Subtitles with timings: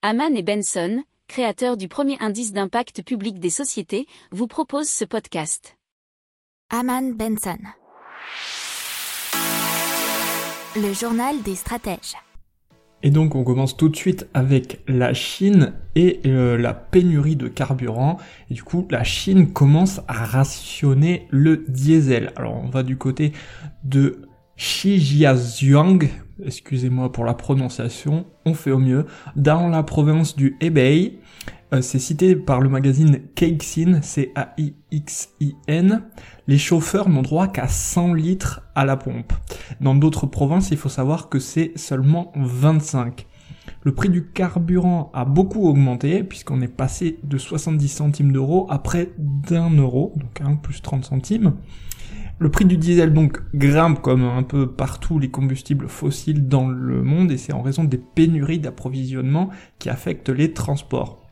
[0.00, 5.76] Haman et Benson, créateurs du premier indice d'impact public des sociétés, vous proposent ce podcast.
[6.70, 7.58] Haman Benson.
[10.76, 12.14] Le journal des stratèges.
[13.02, 17.48] Et donc on commence tout de suite avec la Chine et euh, la pénurie de
[17.48, 18.18] carburant.
[18.52, 22.32] Et du coup la Chine commence à rationner le diesel.
[22.36, 23.32] Alors on va du côté
[23.82, 24.22] de
[24.54, 26.08] Shijiazhuang,
[26.44, 29.06] excusez-moi pour la prononciation, on fait au mieux,
[29.36, 31.18] dans la province du Hebei.
[31.74, 36.02] Euh, c'est cité par le magazine Caixin, C-A-I-X-I-N.
[36.46, 39.32] Les chauffeurs n'ont droit qu'à 100 litres à la pompe.
[39.80, 43.26] Dans d'autres provinces, il faut savoir que c'est seulement 25.
[43.82, 48.78] Le prix du carburant a beaucoup augmenté puisqu'on est passé de 70 centimes d'euros à
[48.78, 51.54] près d'un euro, donc un plus 30 centimes.
[52.40, 57.02] Le prix du diesel donc grimpe comme un peu partout les combustibles fossiles dans le
[57.02, 61.26] monde et c'est en raison des pénuries d'approvisionnement qui affectent les transports.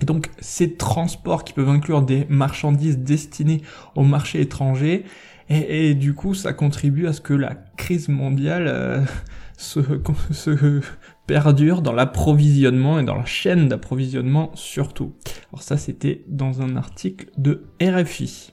[0.00, 3.62] Et donc ces transports qui peuvent inclure des marchandises destinées
[3.96, 5.04] au marché étranger
[5.48, 9.04] et, du coup ça contribue à ce que la crise mondiale euh,
[9.56, 9.80] se,
[10.30, 10.80] se
[11.26, 15.14] perdure dans l'approvisionnement et dans la chaîne d'approvisionnement surtout.
[15.52, 18.52] Alors ça c'était dans un article de RFI.